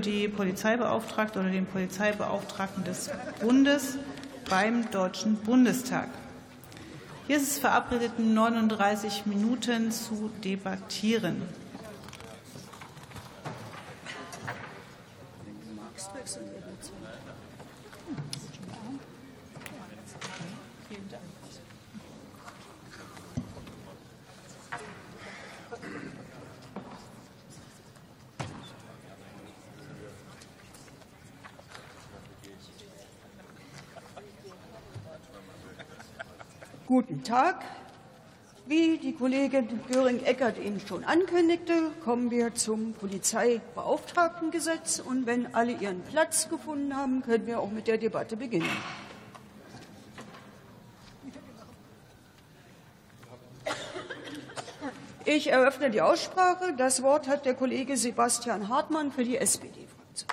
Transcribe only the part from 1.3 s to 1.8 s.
oder den